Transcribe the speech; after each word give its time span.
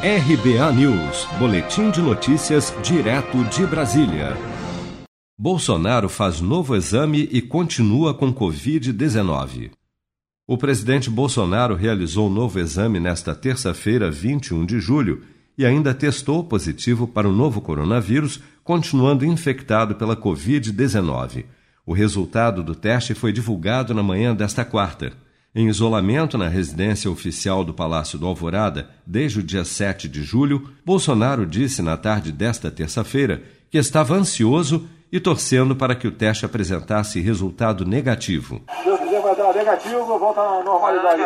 RBA 0.00 0.72
News, 0.74 1.26
Boletim 1.40 1.90
de 1.90 2.00
Notícias, 2.00 2.72
direto 2.84 3.42
de 3.46 3.66
Brasília. 3.66 4.36
Bolsonaro 5.36 6.08
faz 6.08 6.40
novo 6.40 6.76
exame 6.76 7.28
e 7.32 7.42
continua 7.42 8.14
com 8.14 8.32
Covid-19. 8.32 9.72
O 10.46 10.56
presidente 10.56 11.10
Bolsonaro 11.10 11.74
realizou 11.74 12.30
novo 12.30 12.60
exame 12.60 13.00
nesta 13.00 13.34
terça-feira, 13.34 14.08
21 14.08 14.64
de 14.64 14.78
julho, 14.78 15.24
e 15.58 15.66
ainda 15.66 15.92
testou 15.92 16.44
positivo 16.44 17.08
para 17.08 17.28
o 17.28 17.32
novo 17.32 17.60
coronavírus, 17.60 18.40
continuando 18.62 19.24
infectado 19.24 19.96
pela 19.96 20.14
Covid-19. 20.14 21.44
O 21.84 21.92
resultado 21.92 22.62
do 22.62 22.76
teste 22.76 23.14
foi 23.14 23.32
divulgado 23.32 23.92
na 23.92 24.04
manhã 24.04 24.32
desta 24.32 24.64
quarta. 24.64 25.12
Em 25.58 25.66
isolamento 25.66 26.38
na 26.38 26.46
residência 26.46 27.10
oficial 27.10 27.64
do 27.64 27.74
Palácio 27.74 28.16
do 28.16 28.28
Alvorada 28.28 28.90
desde 29.04 29.40
o 29.40 29.42
dia 29.42 29.64
7 29.64 30.08
de 30.08 30.22
julho, 30.22 30.70
Bolsonaro 30.86 31.44
disse 31.44 31.82
na 31.82 31.96
tarde 31.96 32.30
desta 32.30 32.70
terça-feira 32.70 33.42
que 33.68 33.76
estava 33.76 34.14
ansioso 34.14 34.88
e 35.10 35.18
torcendo 35.18 35.74
para 35.74 35.96
que 35.96 36.06
o 36.06 36.12
teste 36.12 36.46
apresentasse 36.46 37.20
resultado 37.20 37.84
negativo. 37.84 38.62
Deus 38.84 39.00
quiser 39.00 39.20
vai 39.20 39.34
dar 39.34 39.52
negativo, 39.52 40.16
volta 40.16 40.40
à 40.40 40.62
normalidade. 40.62 41.22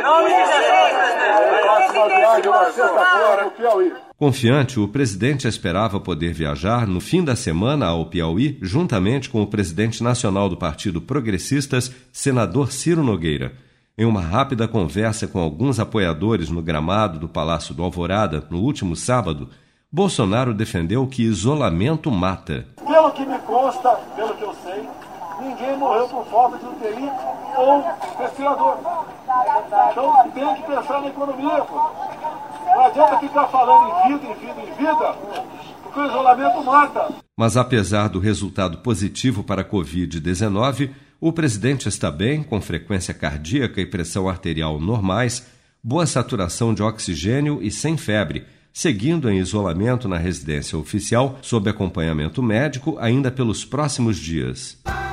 Confiante, 4.17 4.81
o 4.81 4.89
presidente 4.89 5.47
esperava 5.47 6.01
poder 6.01 6.33
viajar 6.33 6.87
no 6.87 7.01
fim 7.01 7.23
da 7.23 7.37
semana 7.37 7.85
ao 7.85 8.07
Piauí, 8.07 8.57
juntamente 8.63 9.29
com 9.29 9.43
o 9.43 9.47
presidente 9.47 10.03
nacional 10.03 10.49
do 10.49 10.57
Partido 10.57 11.03
Progressistas, 11.03 11.93
senador 12.11 12.73
Ciro 12.73 13.03
Nogueira. 13.03 13.53
Em 13.97 14.07
uma 14.07 14.23
rápida 14.23 14.67
conversa 14.67 15.29
com 15.29 15.39
alguns 15.39 15.79
apoiadores 15.79 16.49
no 16.49 16.63
gramado 16.63 17.19
do 17.19 17.29
Palácio 17.29 17.75
do 17.75 17.83
Alvorada 17.83 18.43
no 18.49 18.59
último 18.59 18.97
sábado, 18.97 19.51
Bolsonaro 19.91 20.55
defendeu 20.55 21.07
que 21.07 21.23
isolamento 21.23 22.11
mata. 22.11 22.67
Pelo 22.87 23.11
que 23.11 23.27
me 23.27 23.39
consta, 23.41 23.91
pelo 24.17 24.35
que 24.35 24.45
eu 24.45 24.55
sei, 24.65 24.89
ninguém 25.43 25.77
morreu 25.77 26.09
por 26.09 26.25
falta 26.25 26.57
de 26.57 26.65
UTI 26.65 27.11
ou 27.55 27.85
respirador. 28.19 28.79
Então 29.91 30.31
tem 30.31 30.55
que 30.55 30.63
pensar 30.63 31.03
na 31.03 31.09
economia. 31.09 31.61
Pô. 31.65 31.91
Não 32.75 32.87
adianta 32.87 33.19
ficar 33.19 33.47
falando 33.49 33.91
em 33.91 34.09
vida, 34.09 34.27
em 34.27 34.35
vida, 34.35 34.61
em 34.63 34.73
vida, 34.75 35.17
porque 35.83 36.01
o 36.01 36.07
isolamento 36.07 36.65
mata. 36.65 37.09
Mas 37.37 37.59
apesar 37.59 38.09
do 38.09 38.19
resultado 38.19 38.79
positivo 38.79 39.45
para 39.45 39.61
a 39.61 39.65
Covid-19, 39.69 40.91
o 41.25 41.33
presidente 41.33 41.89
está 41.89 42.11
bem, 42.11 42.43
com 42.43 42.61
frequência 42.61 43.15
cardíaca 43.15 43.81
e 43.81 43.87
pressão 43.87 44.29
arterial 44.29 44.81
normais, 44.81 45.47
boa 45.81 46.05
saturação 46.05 46.75
de 46.75 46.83
oxigênio 46.83 47.61
e 47.63 47.71
sem 47.71 47.97
febre, 47.97 48.45
seguindo 48.73 49.31
em 49.31 49.39
isolamento 49.39 50.09
na 50.09 50.19
residência 50.19 50.77
oficial 50.77 51.39
sob 51.41 51.71
acompanhamento 51.71 52.43
médico 52.43 52.99
ainda 52.99 53.31
pelos 53.31 53.65
próximos 53.65 54.19
dias. 54.19 54.77